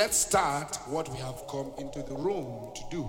[0.00, 3.06] Let's start what we have come into the room to do.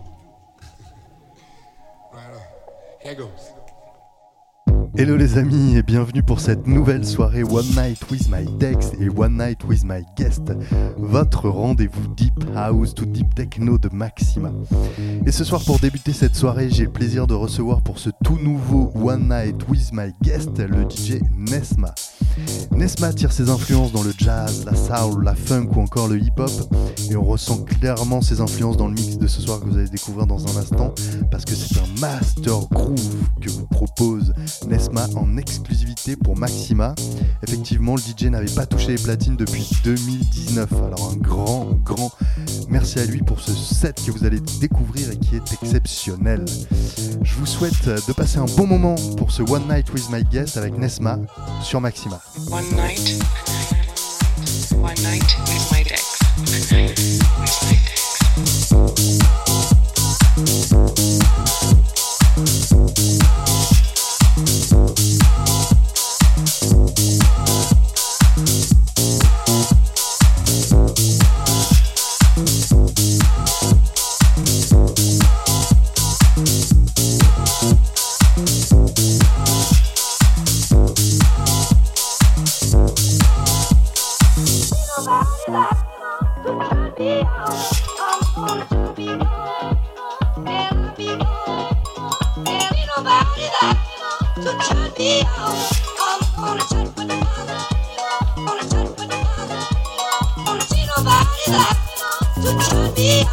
[4.97, 9.07] Hello les amis et bienvenue pour cette nouvelle soirée One Night with My Dex et
[9.07, 10.51] One Night with My Guest,
[10.97, 14.51] votre rendez-vous Deep House to Deep Techno de Maxima.
[15.25, 18.37] Et ce soir pour débuter cette soirée, j'ai le plaisir de recevoir pour ce tout
[18.37, 21.95] nouveau One Night with My Guest le DJ Nesma.
[22.71, 26.51] Nesma tire ses influences dans le jazz, la soul, la funk ou encore le hip-hop
[27.09, 29.89] et on ressent clairement ses influences dans le mix de ce soir que vous allez
[29.89, 30.93] découvrir dans un instant
[31.29, 34.33] parce que c'est un master groove que vous propose
[34.67, 36.95] Nesma en exclusivité pour Maxima.
[37.45, 40.71] Effectivement, le DJ n'avait pas touché les platines depuis 2019.
[40.73, 42.11] Alors un grand, grand
[42.69, 46.45] merci à lui pour ce set que vous allez découvrir et qui est exceptionnel.
[47.21, 50.57] Je vous souhaite de passer un bon moment pour ce One Night with My Guest
[50.57, 51.19] avec Nesma
[51.61, 52.19] sur Maxima.
[52.49, 53.19] One night,
[54.73, 55.81] one night with my.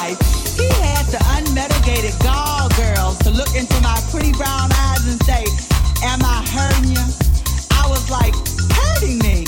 [0.00, 0.18] life.
[0.56, 5.44] He had the unmitigated gall girls to look into my pretty brown eyes and say,
[6.02, 7.04] Am I hurting you?
[7.80, 8.34] I was like,
[8.78, 9.44] Hurting me?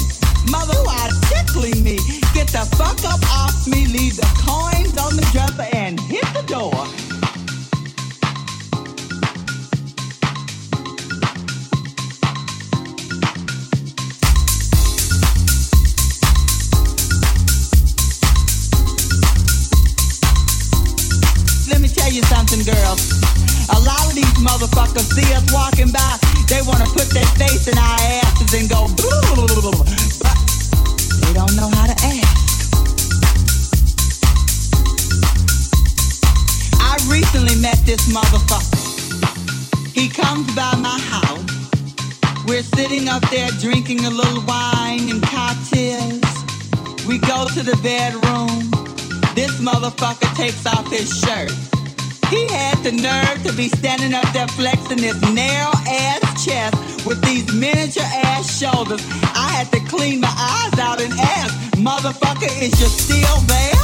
[0.50, 1.96] Mother, who are tickling me?
[2.36, 6.44] Get the fuck up off me, leave the coins on the dresser, and hit the
[6.46, 7.11] door.
[24.42, 26.18] Motherfuckers see us walking by,
[26.48, 28.88] they wanna put their face in our asses and go,
[30.18, 30.36] but
[31.22, 32.42] they don't know how to ask.
[36.80, 38.82] I recently met this motherfucker.
[39.94, 41.42] He comes by my house.
[42.46, 46.20] We're sitting up there drinking a little wine and cocktails.
[47.06, 48.70] We go to the bedroom.
[49.34, 51.71] This motherfucker takes off his shirt.
[52.32, 57.22] He had the nerve to be standing up there flexing his narrow ass chest with
[57.26, 59.04] these miniature ass shoulders.
[59.36, 63.81] I had to clean my eyes out and ask, motherfucker, is you still there?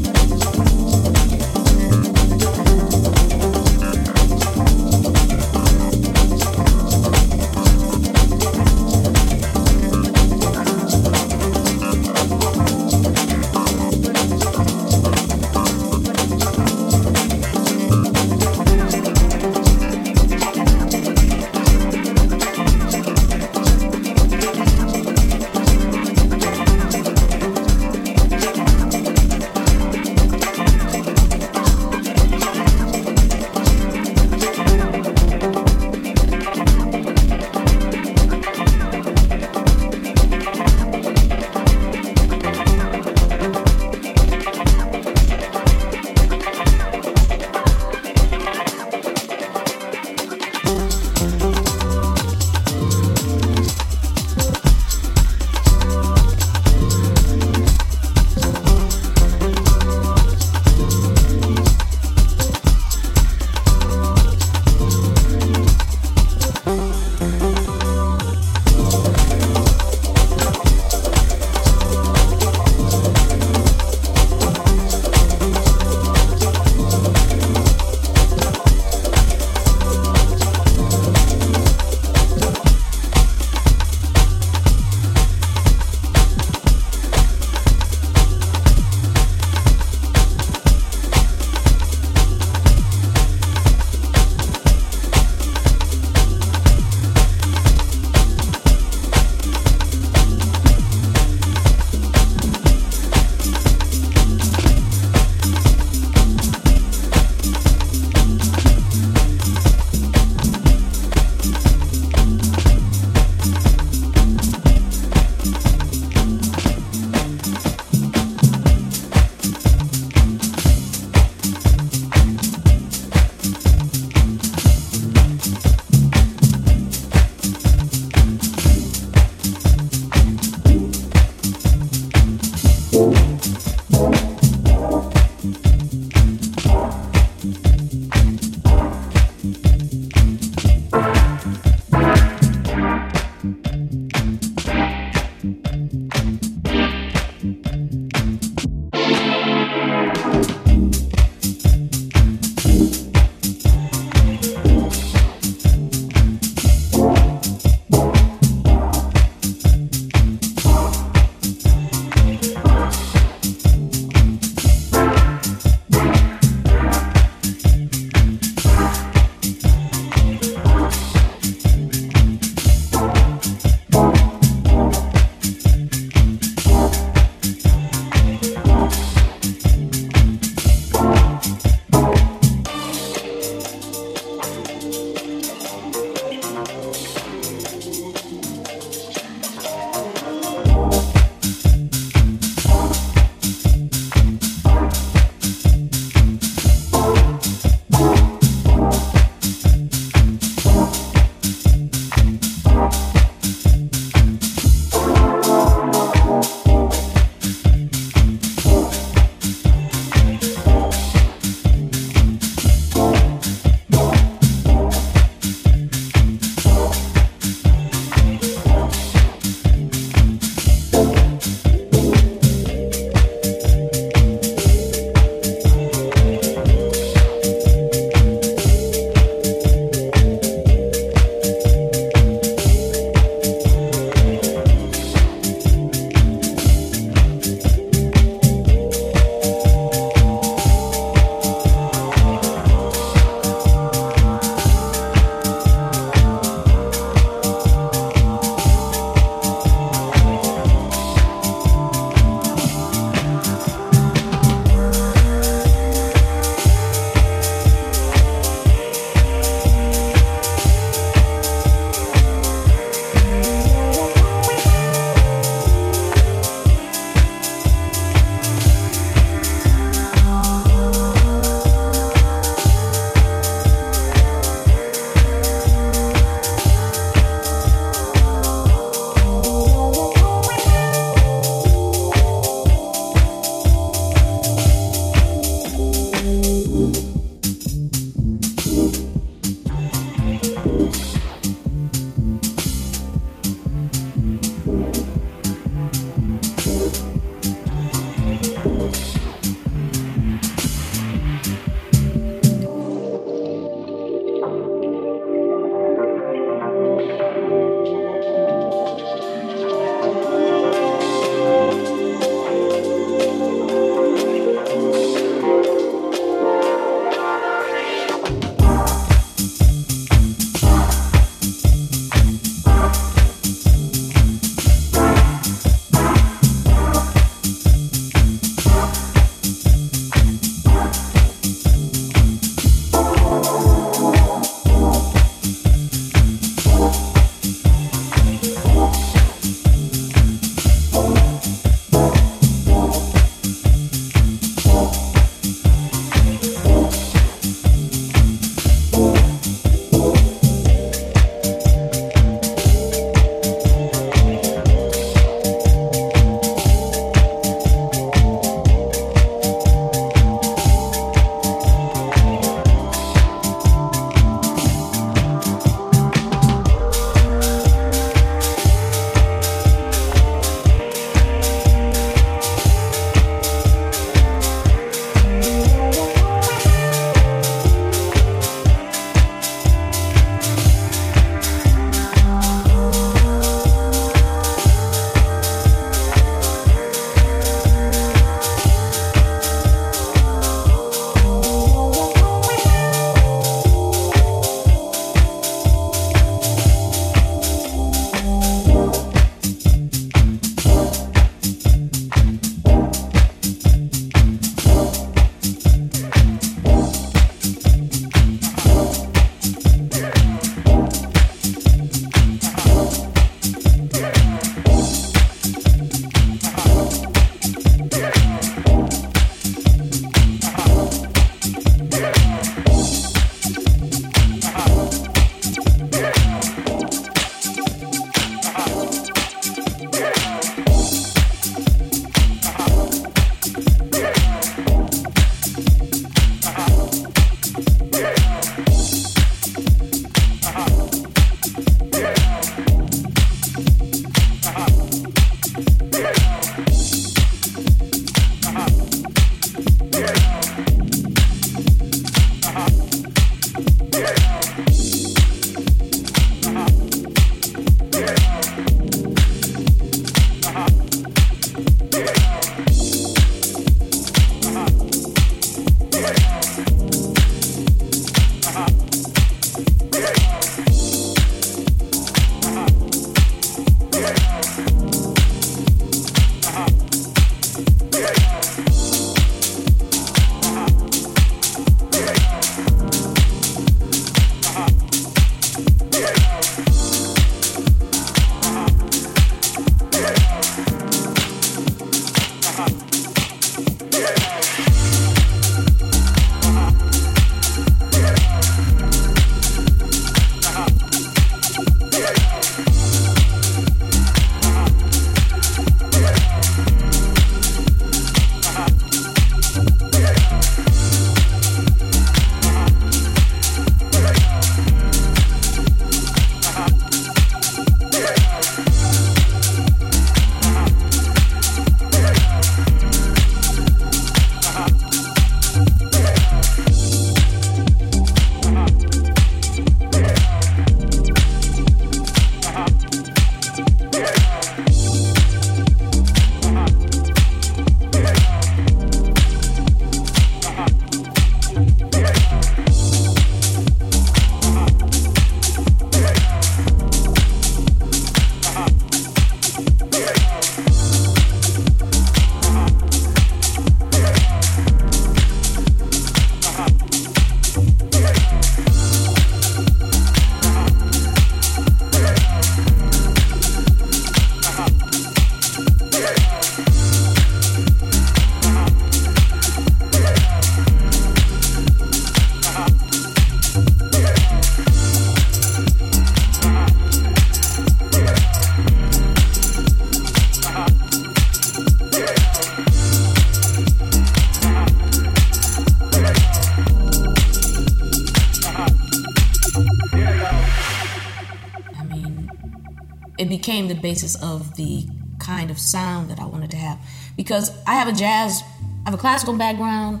[593.46, 594.84] became the basis of the
[595.20, 596.80] kind of sound that I wanted to have.
[597.16, 598.42] Because I have a jazz,
[598.84, 600.00] I have a classical background,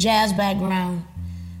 [0.00, 1.04] jazz background,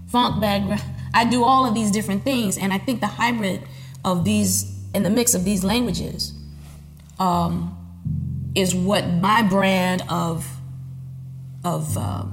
[0.08, 0.82] funk background.
[1.12, 3.60] I do all of these different things, and I think the hybrid
[4.02, 6.32] of these and the mix of these languages
[7.18, 7.76] um,
[8.54, 10.50] is what my brand of
[11.62, 12.28] of um,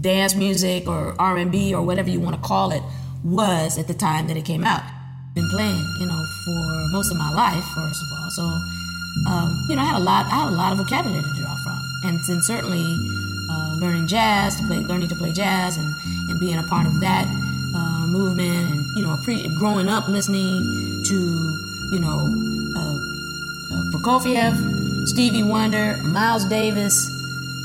[0.00, 2.82] dance music or R and B or whatever you want to call it
[3.22, 4.83] was at the time that it came out
[5.54, 8.28] playing, you know, for most of my life, first of all.
[8.28, 8.42] So,
[9.26, 11.54] um, you know, I had a lot, I had a lot of vocabulary to draw
[11.56, 12.98] from, and, then certainly
[13.48, 15.94] uh, learning jazz, to play, learning to play jazz, and,
[16.28, 17.26] and being a part of that
[17.74, 21.18] uh, movement, and you know, pre- growing up listening to,
[21.90, 22.26] you know,
[22.76, 22.96] uh,
[23.74, 27.10] uh Prokofiev, Stevie Wonder, Miles Davis,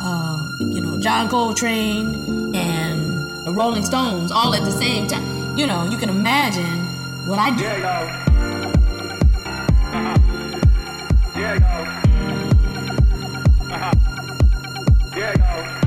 [0.02, 5.58] uh, you know, John Coltrane, and the Rolling Stones, all at the same time.
[5.58, 6.79] You know, you can imagine
[7.30, 7.64] what I do.
[7.64, 7.94] Yeah, yo.
[9.94, 10.18] Uh-huh.
[11.38, 11.74] Yeah, yo.
[13.72, 13.94] Uh-huh.
[15.16, 15.79] Yeah, yo.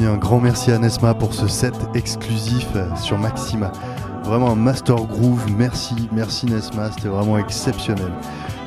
[0.00, 3.70] Un grand merci à Nesma pour ce set exclusif euh, sur Maxima.
[4.24, 8.10] Vraiment un master groove, merci, merci Nesma, c'était vraiment exceptionnel.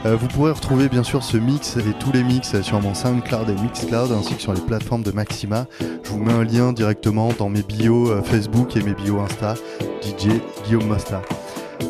[0.06, 3.50] Euh, vous pourrez retrouver bien sûr ce mix et tous les mix sur mon SoundCloud
[3.50, 5.66] et Mixcloud ainsi que sur les plateformes de Maxima.
[5.80, 9.56] Je vous mets un lien directement dans mes bios euh, Facebook et mes bios Insta,
[10.04, 10.30] DJ
[10.66, 11.22] Guillaume Mosta.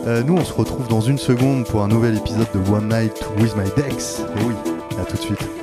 [0.07, 3.21] Euh, nous on se retrouve dans une seconde pour un nouvel épisode de One Night
[3.39, 4.21] with My Dex.
[4.37, 4.55] Et oui,
[4.99, 5.54] à tout de suite.